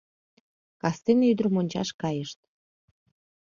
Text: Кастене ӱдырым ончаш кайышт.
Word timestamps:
Кастене 0.81 1.23
ӱдырым 1.31 1.55
ончаш 1.61 1.89
кайышт. 2.01 2.39